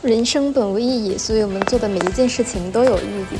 [0.00, 3.38] 人生本无意义，所以我们做的每一件事情都有意义。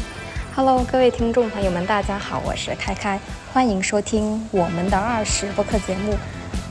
[0.56, 3.21] Hello，各位听众朋友们，大家好，我是开开，
[3.53, 6.16] 欢迎收听我们的二十播客节目。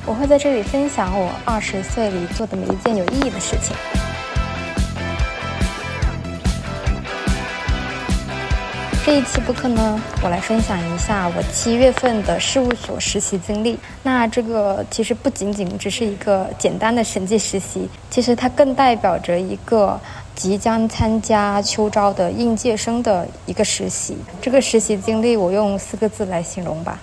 [0.06, 3.97] 我会在这里分享我二十岁里做的每一件有意义的事情。
[9.08, 13.80] 这一期播客呢，我来分享一下我七月份的事务所实习经历。
[14.04, 19.98] 那这个其实不仅仅只是一个简单的审计实习，其实它更代表着一个
[20.36, 24.18] 即将参加秋招的应届生的一个实习。
[24.42, 27.00] 这个实习经历我用四个字来形容吧：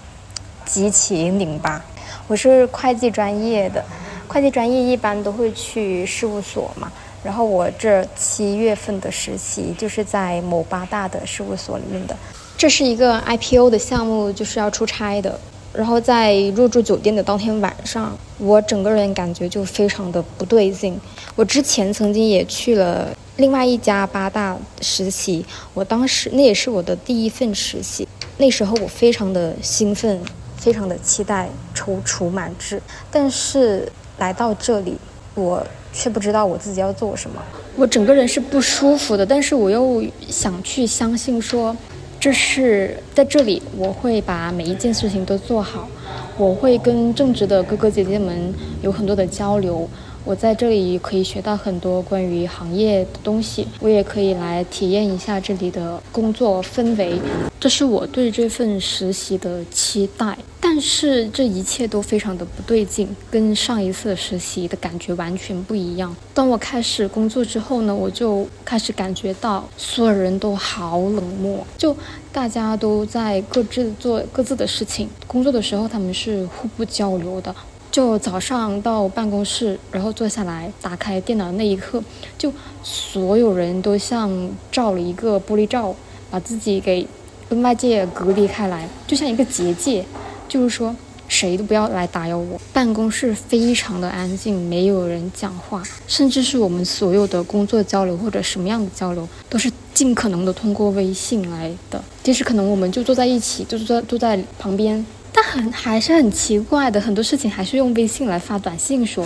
[0.67, 1.83] 极其拧巴。
[2.27, 3.83] 我是会计专业的，
[4.29, 6.93] 会计专业一般都会去事务所嘛。
[7.25, 12.15] 然后我这七月份的实习就是在某八大的事务所里面的，
[12.59, 15.41] 这是一个 IPO 的项目，就是要出差的。
[15.73, 21.01] 然后在入住酒店的当天晚上，我整个人感觉就非常的不对劲。
[21.35, 23.09] 我之前曾经也去了
[23.39, 30.21] 另外一家八大实习，我当时那也是我的第一份实习，那时候我非常的兴奋，
[30.59, 32.81] 非常的期待，踌躇满志。
[33.11, 34.99] 但是来到这里，
[35.35, 35.67] 我。
[35.95, 37.41] 却不知道我自己要做什么，
[37.77, 41.75] 我整个人是不舒服的，但是我又想去相信说，
[42.19, 45.89] 这是在这里我会把每一件事情都做好，
[46.37, 49.89] 我会跟正直的哥哥姐姐们有很多的交流。
[50.25, 57.21] 我在这里可以学到很多关于行业的东西，我也可以来体验一下这里的工作氛围，
[57.61, 60.37] 这是我对这份实习的期待。
[60.59, 66.17] 但是这一切都非常的不对劲，跟上一次实习的感觉完全不一样。
[66.33, 71.95] 当我开始工作之后呢，我就开始感觉到所有人都好冷漠，就
[72.33, 77.55] 大家都在各自做各自的事情，工作的时候他们是互不交流的。
[77.95, 82.03] 就早上到办公室，然后坐下来，打开电脑那一刻，
[82.37, 85.95] 就所有人都像罩了一个玻璃罩，
[86.29, 87.07] 把自己给
[87.49, 90.05] 跟外界隔离开来，就像一个结界，
[90.49, 90.97] 就是说
[91.29, 92.61] 谁都不要来打扰我。
[92.73, 102.03] 办公室非常的安静，没有人讲话，甚至是我们所有的工作交流或者什么样的交流，都是尽可能的通过微信来的。
[102.25, 105.07] 即使可能我们就坐在一起，就坐坐在旁边。
[105.55, 109.25] 很还是很奇怪的，很多事情还是用微信来发短信说，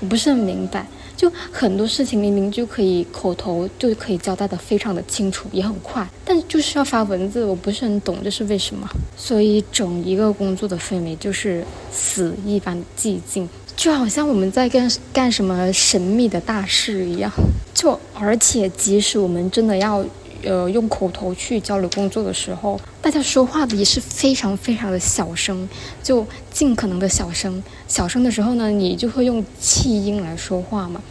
[0.00, 0.86] 我不是很明白。
[1.16, 8.86] 就很多事情明明就可以口头就可以交代的非常的清楚，也很快，但就是要发文字，我不是很懂这是为什么。
[9.16, 17.30] 所以整一个工作的氛围就是死一般的寂静，就好像我们在干干什么神秘的大事一样。
[17.72, 20.04] 就而且即使我们真的要。
[20.46, 25.68] 呃，用口头去交流工作的时候，大家说话的也是非常非常的小声，
[26.02, 27.62] 就尽可能的小声。
[27.88, 31.02] 小声的时候呢，你就会用气音来说话嘛。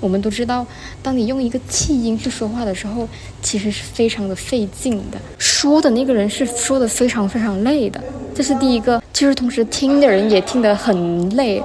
[0.00, 0.66] 我们都知道，
[1.02, 3.08] 当你用一个气音去说话的时候，
[3.42, 5.18] 其实是非常的费劲的。
[5.38, 8.02] 说的那个人是说的非常非常累的，
[8.34, 9.02] 这是第一个。
[9.14, 11.62] 其实同时听的人也听得很累，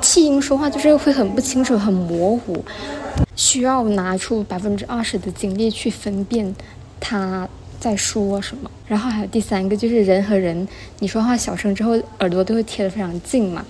[0.00, 2.64] 气音说话就是会很不清楚、很模糊。
[3.36, 6.54] 需要拿出百分之二十的精力去分辨
[7.00, 7.48] 他
[7.80, 10.66] 在说什么，然后还有第三个就是人和人，
[11.00, 13.64] 你说话小声之后，耳朵都会贴得非常近嘛，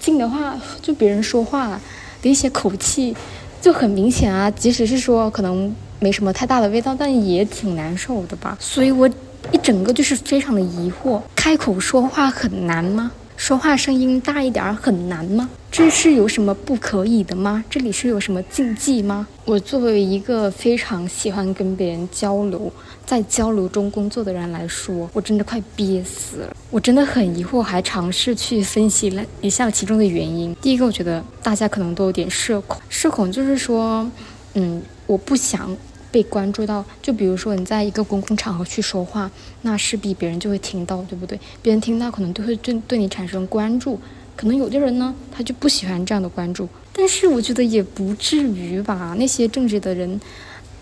[0.00, 1.80] 近的话就别人说话
[2.22, 3.14] 的一些口气
[3.60, 8.56] 就很明显啊，即使是说可能没什么太大的味道，但也挺难受的吧。
[8.60, 9.08] 所以我
[9.52, 13.10] 一整个就是非常的疑惑，开口说话很难吗？
[13.38, 15.48] 说话声音大一点很难吗？
[15.70, 17.64] 这是有什么不可以的吗？
[17.70, 19.28] 这里是有什么禁忌吗？
[19.44, 22.70] 我作为一个非常喜欢跟别人交流，
[23.06, 26.56] 在交流中工作的人来说，我真的快憋死了。
[26.68, 30.52] 我真的很疑惑，还尝试去分析了一下其中的原因。
[30.60, 34.10] 第一个，我觉得大家可能都有点社恐，社恐就是说，
[34.54, 35.74] 嗯，我不想。
[36.10, 39.30] 被关注到，就比如说你在一个公共场合去说话，
[39.62, 41.38] 那势必别人就会听到，对不对？
[41.60, 43.98] 别人听到可能就会对对你产生关注。
[44.34, 46.68] 可能有的人呢，他就不喜欢这样的关注。
[46.92, 49.14] 但是我觉得也不至于吧。
[49.18, 50.20] 那些正直的人，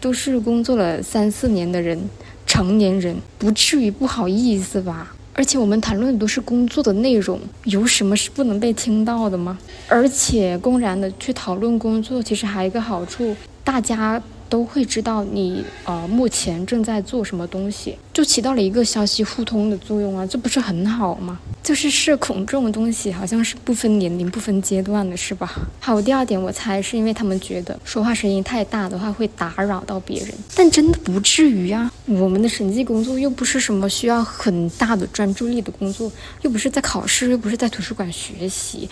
[0.01, 2.09] 都是工作了三四年的人，
[2.47, 5.15] 成年人，不至于不好意思吧？
[5.33, 9.59] 而且我们谈论的都是工作的内容，有什么是不能被听到的吗？
[9.89, 13.35] 而且公然的去讨论工作，其实还有一个好处，
[13.65, 14.23] 大家。
[14.49, 21.39] 都会知道你呃目前正在做什么东西，就起到了一个消息互通的作用啊，这不是很好吗？
[21.63, 25.53] 就是社恐这种东西，好像是不分年龄、不分阶段的，是吧？
[25.81, 31.91] 好，第二点，我猜是因为他们觉得说话声音太大的话会打扰到别人，但真的不至于啊。
[32.07, 36.11] 我们的审计工作又不是什么需要很大的专注力的工作，
[36.43, 38.89] 又不是在考试，又不是在图书馆学习，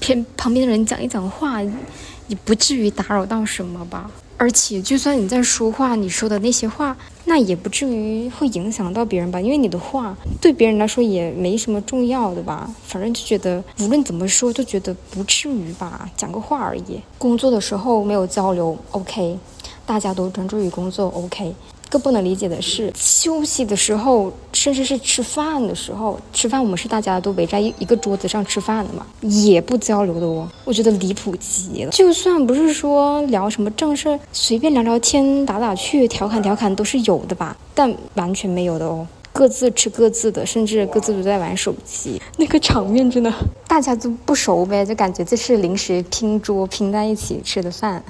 [0.00, 4.10] 偏旁边的人讲一讲话，也不至于打扰到什么吧。
[4.38, 9.40] 而且，就算你在说话，你说的那些话，那也不至于会影响到别人吧？
[9.40, 12.70] 因为你的话对别人来说也没什么重要的吧？
[12.86, 17.00] 反正就觉得无论怎么说，都觉得不至于吧，讲个话而已。
[17.18, 19.36] 工作的时候没有交流，OK，
[19.84, 21.52] 大家都专注于工作，OK。
[21.90, 30.48] 更不能理解的是，休息的时候，甚至是吃饭的时候，吃饭我们是大家都围在一一个桌子上吃饭的嘛，也不交流的哦。
[30.64, 31.90] 我觉得离谱极了。
[31.90, 39.06] 就算不是说聊什么正事，随便聊聊天、打打趣、调侃调侃都是有的吧，但完全没有的哦。
[39.30, 43.32] 各自吃各自的，甚至各自都在玩手机，那个场面真的，
[43.68, 48.02] 大家都不熟呗，就感觉这是临时拼桌拼在一起吃的饭。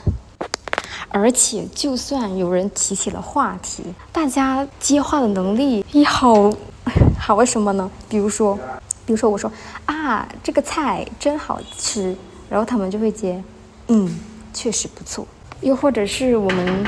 [1.08, 6.50] 而且，就算有人提起了话题，大家接话的能力也好，
[7.18, 7.90] 好什么呢？
[8.08, 8.58] 比如说，
[9.06, 9.50] 比如说我说
[9.86, 12.14] 啊，这个菜真好吃，
[12.48, 13.42] 然后他们就会接，
[13.88, 14.18] 嗯，
[14.52, 15.26] 确实不错。
[15.60, 16.86] 又或者是我们，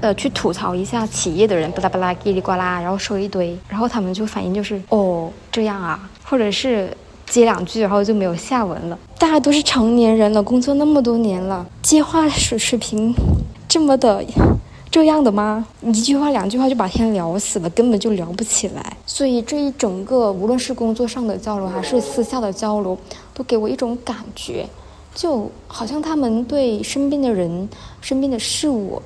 [0.00, 6.92] 呃，去吐槽一下企业的人，巴拉巴拉叽里呱啦，然后说一堆，然后他们就反应就是哦这样啊，或者是
[7.26, 8.98] 接两句，然后就没有下文了。
[9.18, 13.14] 大家都是成年人了，工作那么多年了，接话水水平。
[13.68, 14.24] 这么的，
[14.90, 15.66] 这样的吗？
[15.82, 18.96] 一句话两句话就把天聊死了，根本就聊不起来。
[19.04, 22.96] 所以这一整个，无论是工作上的交流还是私下的交流，
[23.34, 24.66] 都给我一种感觉，
[25.14, 27.68] 就好像他们对身边的人、
[28.00, 29.02] 身边的事物，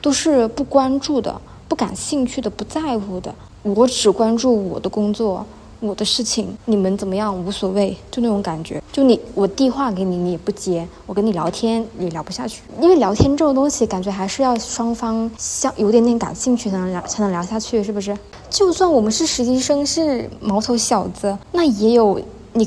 [0.00, 3.34] 都是不关注的、不感兴趣的、不在乎的。
[3.62, 5.44] 我只关注我的工作。
[5.80, 8.82] 我的事情，你们怎么样无所谓，就那种感觉。
[8.92, 18.16] 就你，我递话给你，你也不接；我跟你聊天也聊不下去，因为聊天这种东西，感觉还是要双方相有点点感兴趣才能聊，才能聊下去，是不是？
[18.48, 22.20] 就算我们是实习生，是毛头小子，那也有
[22.54, 22.66] 你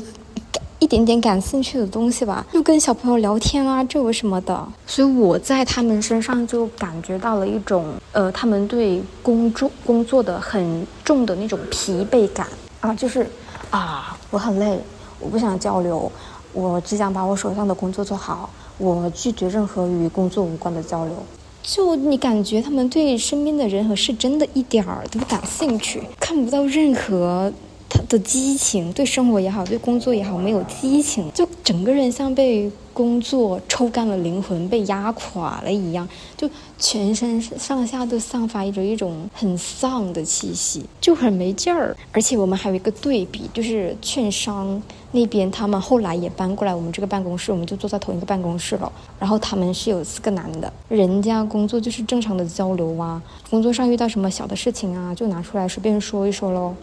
[0.78, 2.46] 一点点感兴趣的东西吧？
[2.52, 4.66] 就跟小朋友聊天啊，这有什么的？
[4.86, 12.46] 所以我在他们身上就感觉到了一种，呃，他们对工作工作的很重的那种疲惫感。
[12.80, 13.26] 啊，就是
[13.70, 14.78] 啊，我很累，
[15.18, 16.10] 我不想交流，
[16.52, 18.48] 我只想把我手上的工作做好，
[18.78, 21.14] 我拒绝任何与工作无关的交流。
[21.62, 27.52] 就你感觉他们对身边的人和事真的一点儿都不感兴趣，看不到任何
[27.90, 32.70] 他的激情，对生活也好，对工作也好，没有激情，就整个人像被。
[32.92, 36.06] 工作抽干了灵魂，被压垮了一样，
[36.36, 41.96] 就全身上下都散发着一种很丧的气息，就很没劲儿。
[42.12, 44.82] 而且我们还有一个对比，就是券商
[45.12, 48.92] 那边，他们后来也搬过来我们这个办公室，我们就坐在同一个办公室了。
[49.18, 56.74] 然后他们是有四个男的，人家工作就是正常的交流啊，工作上遇到什么小的事情啊，就拿出来随便说一说喽。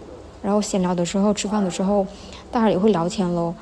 [0.42, 2.06] 然后闲聊的时候，吃饭的时候，
[2.51, 3.54] 大家也会聊天喽。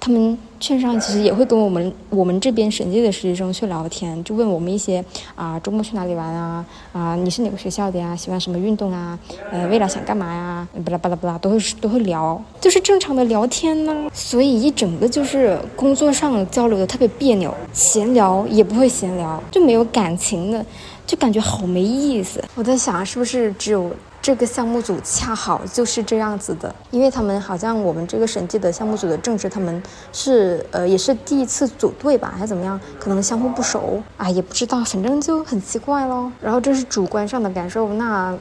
[0.00, 5.02] 他们券商其实也会跟我们我们这边审计的实习生去聊天，就问我们一些
[5.34, 6.62] 啊周末去哪里玩啊
[6.92, 8.14] 啊你是哪个学校的呀？
[8.14, 9.18] 喜欢什么运动啊？
[9.50, 10.68] 呃未来想干嘛呀？
[10.84, 14.10] 巴拉巴拉巴拉都会都会聊，就是正常的聊天呢。
[14.12, 20.62] 所以一整个就是工作上交流的特别别扭，闲聊也不会闲聊，就没有感情的，
[21.06, 22.44] 就感觉好没意思。
[22.54, 23.90] 我在想是不是只有。
[24.24, 29.82] 这个项目组恰好就是这样子的，因为他们好像我们这个审计的项目组的正职，他们
[30.14, 32.80] 是呃也是第一次组队吧，还是怎么样？
[32.98, 36.32] 可能相互不熟啊，也不知道，反正就很奇怪咯。
[36.40, 38.34] 然后这是主观上的感受，那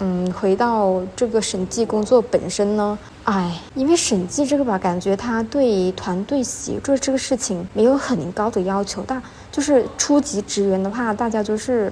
[0.00, 11.90] 嗯，回到这个审计工作本身呢，哎，因为审计这个吧，感觉他对团队协作这个事情没有很高的要求，但就是初级职员的话，大家就是。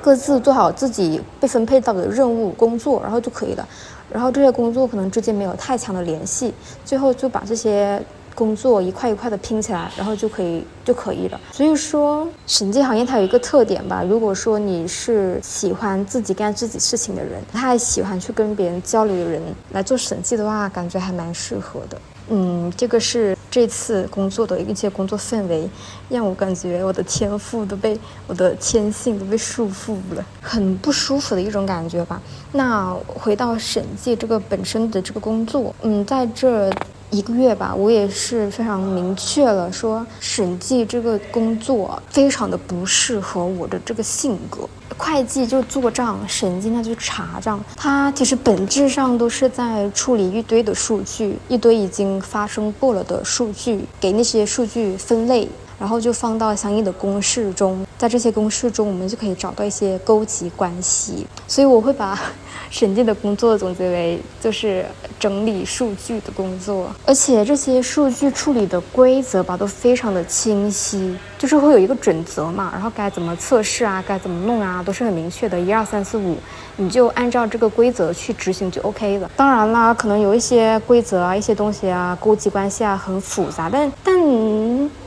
[0.00, 3.66] 各自做好自己被分配到的任务工作，然后就可以了。
[4.10, 6.52] 然后这些工作可能之间没有太强的联系，
[6.84, 8.02] 最后就把这些
[8.34, 11.40] 工作一块一块的拼起来，然后就可以就可以了。
[11.50, 19.40] 所以说，审计行业它有一个特点吧，如果说你是喜欢自己干自己事情的人，不太喜欢去跟别人交流的人
[19.72, 21.98] 来做审计的话，感觉还蛮适合的。
[22.28, 25.68] 嗯，这个是这次工作的一些工作氛围，
[26.08, 32.18] 让我感觉我的天赋都被我的天性都被束缚了，很不舒服的一种感觉吧。
[32.52, 36.72] 那回到审计这个本身的这个工作，嗯，在这
[37.12, 44.66] 一个月吧，我也是非常明确了说，审计这个工作非常的不适合我的这个性格。
[44.96, 55.46] 会计就做账，审计那就查账，它其实本质上都是在处理一堆的数据，一堆已经发生过了的数据，给那些数据分类。
[55.78, 61.24] 然后就放到相应的公式中，在这些公式中，我们就可以找到一些勾稽关系。
[61.46, 62.18] 所以我会把
[62.68, 64.84] 审计的工作总结为就是
[65.20, 76.36] 整理数据的工作，而且这些数据处理的规则吧都非常的清晰，就是会有一个准则嘛，然后该怎么测试啊，该怎么弄啊，都是很明确的，一二三四五。
[76.76, 79.30] 你就按照这个规则去执行就 OK 了。
[79.36, 84.18] 当然啦，可能有一些规则啊、一些东西啊、勾稽关系啊很复杂，但但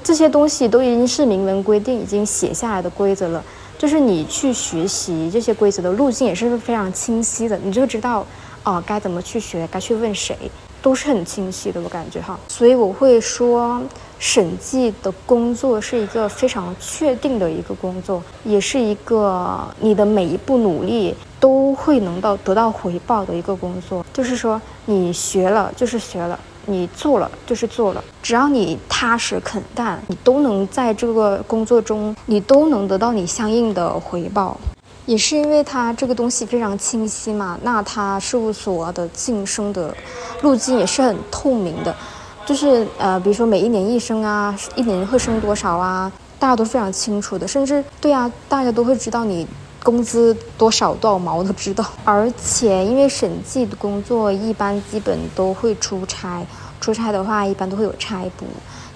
[0.03, 3.43] 这些东西都已经是明文规定、已经写下来的规则了。
[3.77, 8.25] 就是你去学习这些规则的路径也是非常清晰的，你就知道
[8.63, 10.35] 哦该怎么去学，该去问谁，
[10.81, 11.81] 都是很清晰的。
[11.81, 13.81] 我感觉哈，所以我会说。
[14.17, 24.03] 审计的工作是一个非常确定的一个工作，也是一个你的每一步努力都会能到得到回报的一个工作。
[24.13, 34.57] 就是说，你学了就是学了，你做了就是做了，只要你踏实肯干，你都能在这个工作中，你都能得到你相应的回报。
[35.05, 39.95] 也是因为它这个东西非常清晰嘛，那它事务所的晋升的
[40.41, 41.95] 路径也是很透明的。
[42.43, 47.47] 就是呃，比如说每一年一升啊，一年会升多少啊，大家都非常清楚的。
[47.47, 49.45] 甚至对啊，大家都会知道你
[49.85, 51.85] 工资多少多少毛都知道。
[52.03, 56.43] 而且因为审计的工作一般基本都会出差，
[56.81, 58.45] 出差的话一般都会有差补。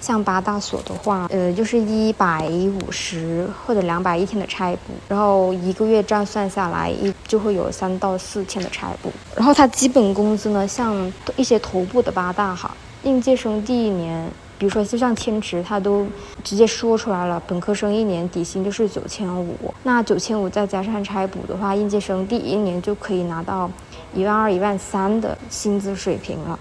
[0.00, 9.12] 像八大所的话，呃，就是一百五十或者两百一天的差补，然后一个月这样算下来，一就会有三到四天的差补。
[9.36, 12.74] 然后它基本工资呢，像一些头部的八大哈。
[13.02, 14.30] 应届生第一年，
[14.60, 16.06] 比如说就像天池，他都
[16.44, 23.70] 直接说出来了，本科生一年底薪就是九千五，那九千五再加上差补的话，应届生第一年就可以拿到
[24.14, 26.58] 一万二、一万三的薪资水平了。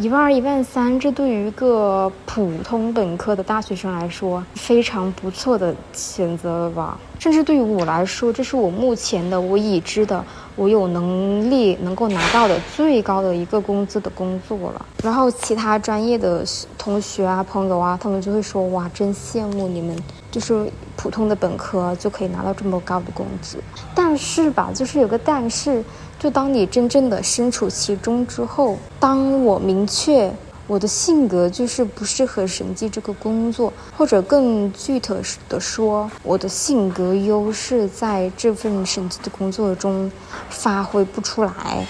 [0.00, 6.98] 一万二、一万三，这对于一个普通本科的大学生来说，非常不错的选择了吧？
[7.18, 10.24] 甚至对于我来说，这是我目前的我已知的。
[10.56, 16.44] 我有能力能够拿到的最高的一个工资的工作了，然后其他专业的
[16.78, 19.94] 同学啊、朋友啊，他们就会说：“哇，真羡慕你们，
[20.30, 23.58] 就是普通的本科就可以拿到这么高的工资。”
[23.94, 25.82] 但是吧，就是有个但是，
[26.20, 30.30] 就当你真正的身处其中之后，当我明确。
[30.66, 35.12] 我的性格就是不适合审计这个工作，或者更具体
[35.48, 40.08] 的说，我的性格优势在这份审计的工作中
[40.48, 41.84] 发挥不出来。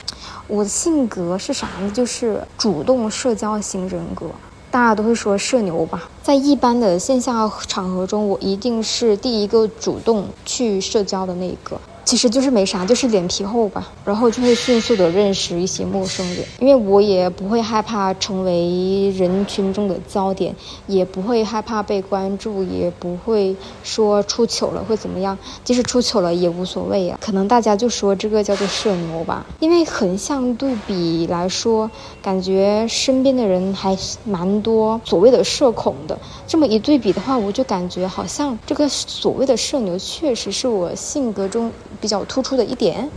[0.49, 1.90] 我的性格是啥呢？
[1.90, 4.30] 就是主动社交型人格，
[4.70, 6.08] 大家都会说社牛吧。
[6.22, 11.78] 在一般的线下场合中，我一定是第一个主动去社交的那一个。
[12.11, 20.52] 其实就是没啥，就是脸皮厚吧，然后就会迅速的认识一些陌生人，因为我也不会害怕成为人群中的焦点，
[20.88, 27.17] 也不会害怕被关注，也不会说出糗了会怎么样，即使出糗了也无所谓啊。
[27.21, 31.88] 可能大家就说这个叫做社牛吧，因为横向对比来说，
[32.21, 41.71] 感觉身边的人还蛮多所谓的社恐的，这么一对比的话，我就感觉好像这个所谓的社牛确实是我性格中。
[42.00, 43.09] 比较突出的一点，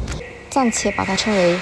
[0.49, 1.59] 暂且把它称为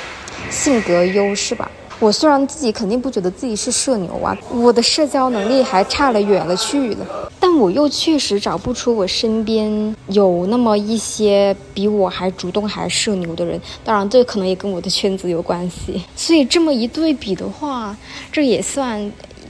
[0.50, 1.70] 性格优势吧。
[2.00, 13.62] 我虽然自己肯定不觉得自己是社牛啊，我的社交能力还差了远了去了，但我又确实找不出我身边有那么一些比我还主动还社牛的人。
[13.84, 16.02] 当然，这可能也跟我的圈子有关系。
[16.16, 17.96] 所以这么一对比的话，
[18.32, 19.00] 这也算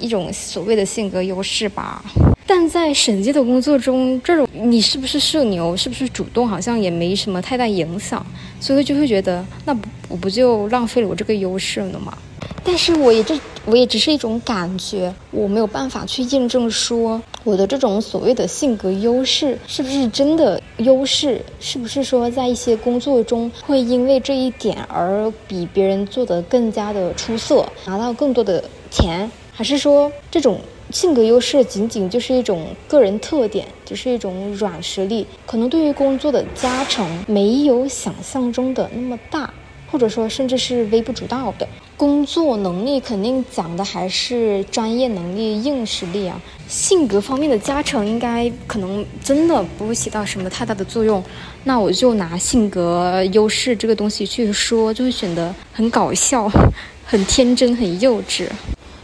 [0.01, 2.03] 一种所谓的性格优势吧。
[2.45, 8.25] 但在审计的工作中，这种你是不是社牛，是不是主动，好像也没什么太大影响，
[8.59, 9.77] 所以就会觉得，那
[10.09, 12.17] 我不就浪费了我这个优势了吗？
[12.63, 29.31] 但是我也这我也只是一种感觉，我没有办法去验证说我的这种所谓的性格优势是不是真的优势，是不是说在一些工作中会因为这一点而比别人做得更加的出色，拿到更多的钱，
[29.61, 30.59] 还是说这种？
[30.89, 39.53] 性格优势仅仅就是一种个人特点，只是一种软实力，可能对于工作的加成没有想象中的那么大，
[39.91, 41.67] 或者说甚至是微不足道的。
[41.95, 46.41] 工作能力肯定讲的还是专业能力、硬实力啊。
[46.67, 51.23] 性格方面的加成应该可能真的不会起到什么太大的作用。
[51.65, 56.51] 那我就拿性格优势这个东西去说，就会显得很搞笑、
[57.05, 58.47] 很天真、很幼稚。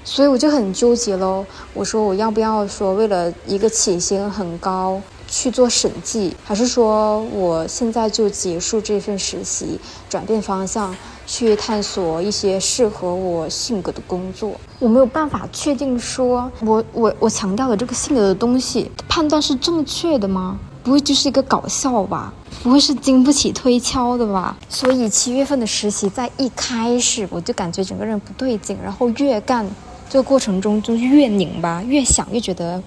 [0.08, 1.46] 所以我就很纠结喽。
[1.74, 9.78] 我说我要不要说为了一个起薪很高，去做审计，还是说我现在就结束这份实习，
[10.10, 10.96] 转变方向，
[11.26, 14.54] 去探索一些适合我性格的工作？
[14.80, 20.58] 我没有办法确定，说我我我强调的这个性格的东西，判断是正确的吗？
[20.86, 22.34] 不会就是一个搞笑吧？
[22.64, 24.58] 不会是经不起推敲的吧？
[24.70, 29.70] 所以七月份的实习在一开始我就感觉整个人不对劲，然后越干
[30.10, 32.82] 这个过程中就越拧巴，越想越觉得。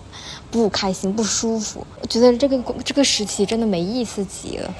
[0.53, 1.87] 不开心，不舒服。
[2.03, 4.75] 我觉得这个这个时期真的没意思极了。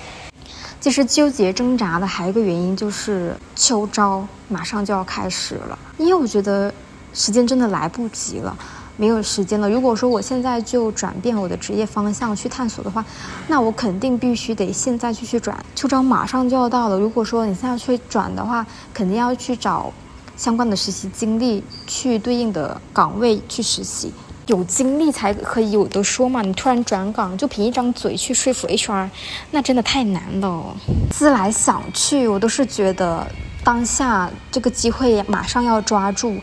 [0.81, 6.75] 其实纠结挣扎的还有一个原因就是秋招马上就要开始了，因为我觉得
[7.15, 8.59] 时间真的来不及了，
[8.97, 9.71] 没有时间了。
[9.71, 13.05] 如果说我现在就转变我的职业方向去探索的话，
[13.47, 15.57] 那我肯定必须得现在就去转。
[15.77, 19.93] 秋招马上就要到了，如果说你现在去转的话，肯定要去找
[20.41, 24.11] 相关的实习经历，去对应的岗位去实习。
[24.47, 29.11] 有经历才可以有的说嘛，你突然转岗就凭一张嘴去说服 HR，
[29.51, 30.75] 那真的太难了。
[31.13, 33.27] 思来想去，我都是觉得
[33.63, 36.35] 当下这个机会马上要抓住，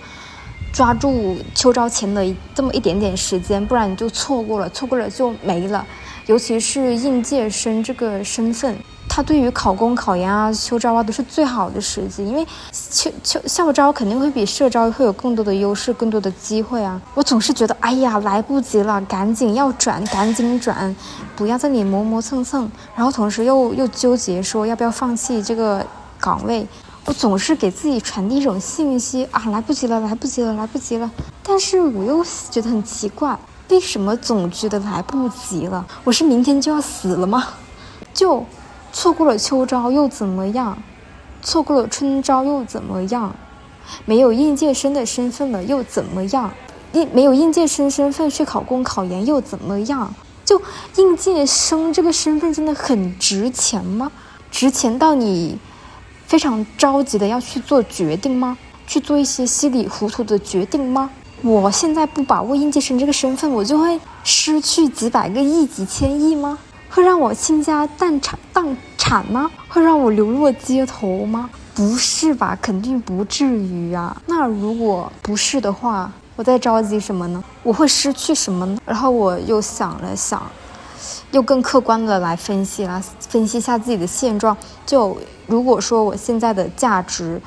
[0.71, 2.23] 抓住秋招前的
[2.53, 5.83] 这么一点点时间，不然你就错过了，错过了就没了。
[6.27, 8.77] 尤其是应届生这个身份。
[9.09, 17.01] 他对于考公、考研啊、秋招啊都是最好的时机，因为秋秋校招肯定会比社招会有更多的优势、更多的机会啊。
[17.15, 20.95] 我总是觉得，哎呀，来不及了，赶紧要转，赶紧转，
[21.35, 22.69] 不要在里磨磨蹭蹭。
[22.95, 25.83] 然后同时又又纠结说要不要放弃这个
[26.19, 26.67] 岗位。
[27.05, 31.09] 我总是给自己传递一种信息啊，来不及了，来不及了，来不及了。
[31.41, 33.35] 但是我又觉得很奇怪，
[33.69, 35.85] 为什么总觉得来不及了？
[36.03, 37.47] 我是明天就要死了吗？
[38.13, 38.45] 就。
[38.93, 40.75] 错过了秋招又怎么样？
[41.43, 43.35] 错过了春招又怎么样？
[44.05, 46.51] 没有应届生的身份了又怎么样？
[46.93, 50.11] 应没有应届生身份去考公考研又怎么样？
[50.43, 50.59] 就
[50.95, 54.11] 应届生这个身份真的很值钱吗？
[54.49, 55.59] 值钱到你
[56.25, 58.57] 非常着急的要去做决定吗？
[58.87, 61.11] 去做一些稀里糊涂的决定吗？
[61.43, 66.57] 我现在不把握应届生这个身份，我就会失去几百个亿、几千亿吗？
[66.89, 69.49] 会让我倾家荡产荡产吗？
[69.67, 71.49] 会让我流落街头吗？
[71.75, 74.19] 不是吧，肯定不至于啊。
[74.25, 77.43] 那如果不是的话，我在着急什么呢？
[77.61, 78.79] 我会失去什么呢？
[78.83, 80.41] 然后我又想了想，
[81.31, 84.57] 又更客观的来分析了，分析一下自己的现状。
[84.87, 87.39] 就如果说我现在的价值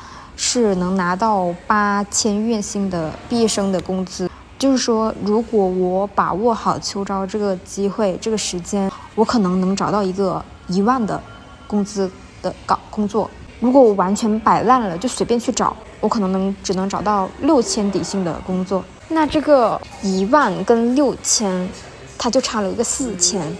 [0.43, 4.31] 是能拿到八千月薪的毕业生的工资。
[4.59, 11.23] 就是说，如果我把握好秋招这个机会、这个时间，我可能能找到一个一万的
[11.67, 13.31] 工资的岗工作。
[13.61, 18.83] 如果我完全摆烂了，就随便去找，我可能能只能找到六千底薪的工作。
[19.09, 21.69] 那这个一万跟六千，
[22.17, 23.55] 它就差了一个四千，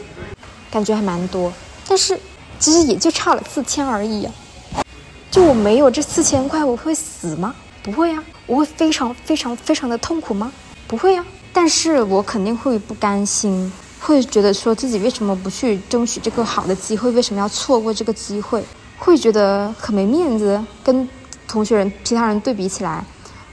[0.71, 1.53] 感觉还蛮多。
[1.87, 2.19] 但是
[2.59, 4.33] 其实也就差了四千而已啊。
[5.31, 7.55] 就我没有这四千块，我会死吗？
[7.85, 10.53] 不会啊，我会非常非常非常的痛苦吗？
[10.89, 18.65] 不会呀，但是我肯定会不甘心，会觉得说自己为什么不去争取这个好的机会，为什么要错过这个机会，
[18.99, 21.09] 会觉得很没面子，跟
[21.47, 23.05] 同学人、其他人对比起来，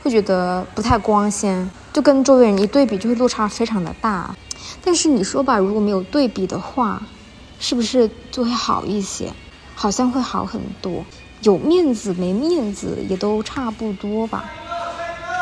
[0.01, 4.35] 会觉得不太光鲜，就跟周围人一对比，就会落差非常的大。
[4.83, 6.99] 但是你说吧，如果没有对比的话，
[7.59, 9.31] 是不是就会好一些？
[9.75, 11.05] 好像会好很多，
[11.47, 14.43] 有面子没面子也都差不多吧。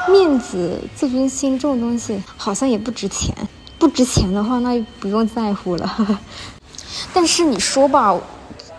[0.07, 3.33] 面子、自尊心这种东西好像也不值钱，
[3.79, 6.19] 不值钱的话，那就不用在乎了。
[7.11, 8.15] 但是你说吧，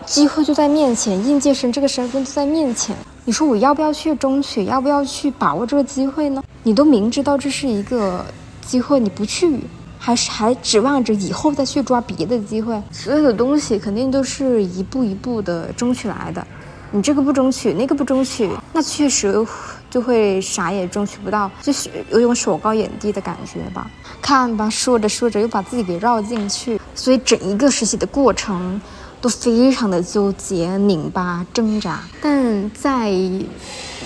[0.05, 6.41] 机会就在面前，应届生这个身份就在面前，你说我要不要去争取，要不要去把握这个机会呢？
[6.63, 8.23] 你都明知道这是一个
[8.65, 9.59] 机会，你不去，
[9.99, 12.81] 还是还指望着以后再去抓别的机会？
[12.89, 16.47] 所有的东西肯定都是一步一步的争取来的，
[16.91, 19.45] 你这个不争取，那个不争取，那确实。
[19.89, 23.89] 就会啥也争取不到，就是有种手高眼低的感觉吧。
[24.21, 28.79] 看吧，说着说着又把自己给绕进去，所以整一个实习的过程
[29.21, 32.01] 都非常的纠结、拧巴、挣扎。
[32.21, 33.13] 但在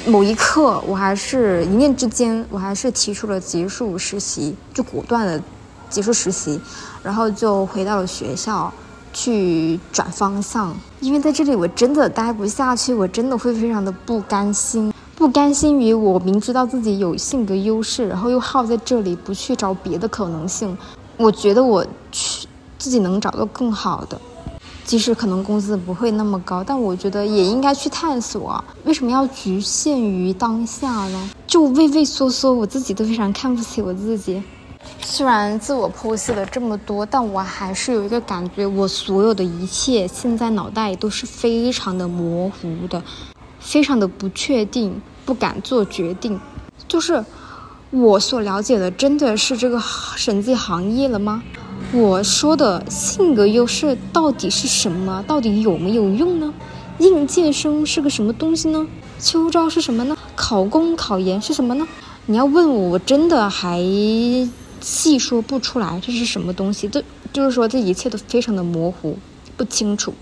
[0.06, 5.42] 某一刻，我还是一念之间，我还是提出了结束实习，就果断的
[5.90, 6.62] 结束实习，
[7.02, 8.72] 然后就回到了学校
[9.14, 10.76] 去转方向。
[11.00, 14.94] 因为在这里我真的待不下去，我真的会非常的不甘心。
[15.16, 20.76] 不甘心于我明知道自己有性格优势，然后又耗在这里，不去找别的可能性。
[21.18, 22.48] 我觉得我去
[22.80, 24.20] 自己能找到更好的，
[24.84, 28.64] 即使可能工资不会那么高，但我觉得也应该去探索。
[28.86, 31.30] 为什么要局限于当下呢？
[31.46, 34.42] 就畏畏缩缩，我自己都非常看不起我自己。
[35.04, 43.04] 虽然自我剖析了这么多，但我还是有一个感觉，我所有的一切现在脑袋都是非常的模糊的，
[43.60, 46.40] 非常的不确定，不敢做决定。
[46.88, 47.24] 就是
[47.90, 49.82] 我所了解的，真的是这个
[50.16, 51.44] 审计行业了吗？
[51.92, 55.24] 我说的性格优势到底是什么？
[55.28, 56.54] 到底有没有用呢？
[57.00, 58.88] 应届生是个什么东西呢？
[59.20, 60.18] 秋招是什么呢？
[60.36, 61.86] 考公考研是什么呢？
[62.28, 63.80] 你要问我，我真的还。
[64.82, 69.18] 细说不出来这是什么东西，这就是说这一切都非常的模糊、
[69.56, 70.14] 不清楚、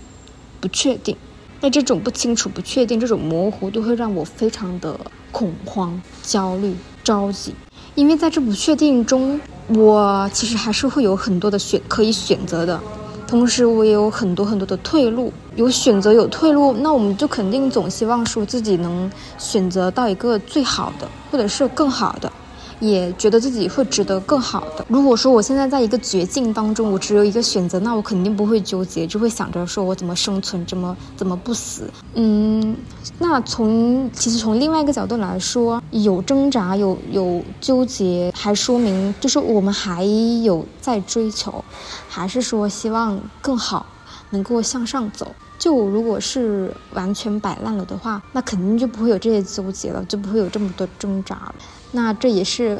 [0.60, 1.16] 不确定。
[1.62, 4.98] 那这种不清楚、不确定、这种模糊，都会让我非常的
[5.30, 7.54] 恐慌、焦虑、着急。
[7.94, 12.80] 因为在这不确定中，我其实还是会有很多的选可以选择的，
[13.26, 15.32] 同时我也有很多很多的退路。
[15.56, 22.32] 有选择有退路，那我们就肯定总希望说自己能选择到一个最好的，或者是更好的。
[22.80, 24.84] 也觉得自己会值得更好的。
[24.88, 31.90] 如果说我现在在一个绝境当中，我只有一个选择，那我肯定不会纠结，就会想着说我怎么生存，怎么怎么不死。
[32.14, 32.76] 嗯，
[33.18, 40.04] 那从其实从另外一个角度来说，有挣扎，有有纠结，还说明就是我们还
[40.42, 41.64] 有在追求，
[42.08, 43.86] 还是说希望更好，
[44.30, 45.34] 能够向上走。
[45.58, 51.54] 就如果是完全摆烂了的话，那肯定就不会有这些纠结了，就不会有这么多挣扎了。
[51.92, 52.78] 那这也是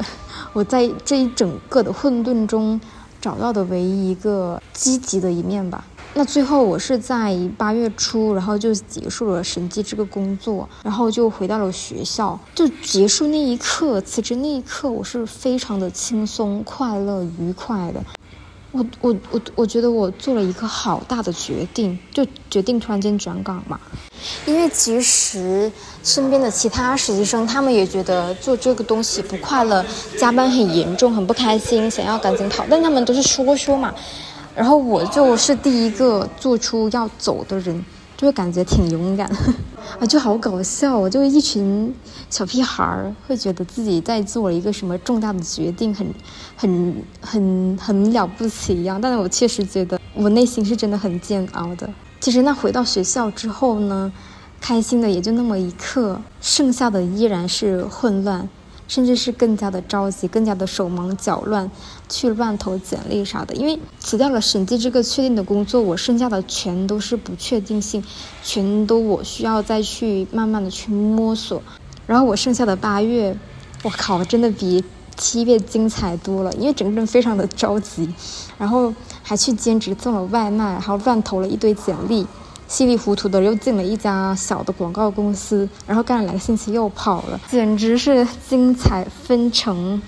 [0.53, 2.79] 我在这一整个的混沌中
[3.19, 5.83] 找到的唯一一个积极的一面吧。
[6.13, 12.37] 那最后我是在八月初，然后就结束了审计这个工作，然后就回到了学校。
[12.53, 18.03] 就结束那一刻，辞职那一刻，我是非常的轻松、快乐、愉快的。
[18.71, 23.79] 我我我我觉得我做了一个好大的决定，就决定突然间转岗嘛。
[24.45, 25.71] 因为其实
[26.03, 29.83] 身边的其他实习生，他们也觉得做这个东西不快乐，
[30.17, 32.65] 加班很严重，很不开心，想要赶紧跑。
[32.69, 33.93] 但他们都是说说嘛。
[34.55, 37.83] 然后我就是第一个做出要走的人，
[38.15, 39.29] 就会感觉挺勇敢。
[39.99, 41.93] 啊，就好搞笑，就一群
[42.29, 46.07] 小屁孩儿会觉得自己在做了一个什么重大的决定，很、
[46.55, 48.99] 很、很、很了不起一样。
[48.99, 51.89] 但是我确实觉得我内心是真的很煎熬的。
[52.19, 54.11] 其实那回到学校之后呢，
[54.59, 58.47] 开心的也就那么一刻，剩下的依然是混乱。
[58.91, 61.71] 甚至是更加的着急，更加的手忙脚乱，
[62.09, 63.55] 去乱投简历啥的。
[63.55, 68.03] 因为辞掉了审计这个确定的工作，我剩下的全都是不确定性，
[68.43, 71.63] 全都我需要再去慢慢的去摸索。
[72.05, 73.33] 然后我剩下的八月，
[73.83, 74.83] 我靠，真的比
[75.15, 76.51] 七月精彩多了。
[76.55, 78.13] 因为整个人非常的着急，
[78.57, 82.27] 然后还去兼职做了外卖，然后乱投了一堆简历。
[82.71, 90.01] 稀里糊涂的又进了一家小的广告公司，然后干了两个星期又跑了，简直是精彩纷呈。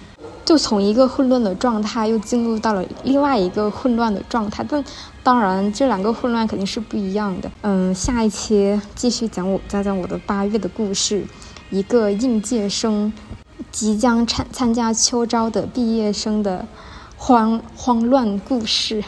[0.46, 4.82] 就从一个混乱的状态又进入到了另外一个混乱的状态，但
[5.22, 7.52] 当然这两个混乱肯定是不一样的。
[7.64, 11.26] 嗯，下一期继续讲我讲讲我的八月的故事，
[11.70, 13.12] 一个应届生
[13.74, 16.66] 即将参参加秋招的毕业生的
[17.18, 19.04] 慌慌乱故事。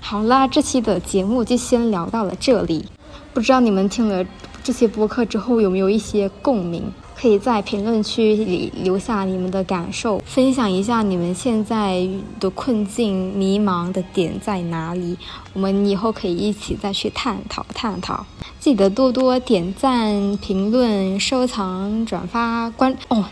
[0.00, 2.86] 好啦，这期的节目就先聊到了这里。
[3.32, 4.24] 不知道你们听了
[4.64, 6.82] 这些播客之后有没有一些共鸣？
[7.16, 12.08] 可以在评论区里留下你们的感受，分享一下你们现在
[12.40, 15.18] 的困境、迷茫的点在哪里。
[15.52, 18.24] 我们以后可以一起再去探讨探讨。
[18.58, 23.26] 记得多多点赞、评论、收藏、转发、关哦，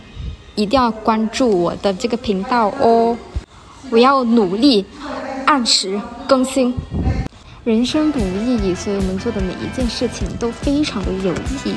[0.54, 3.16] 一定要关注我的这个频道哦！
[3.90, 4.84] 我要努力。
[5.48, 6.74] 按时更新。
[7.64, 11.74] 人生本无意义，所以我们做的每一件事情都非常的有意义。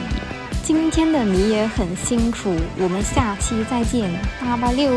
[0.62, 4.92] 今天的你也很辛苦，我们下期再见，八八六。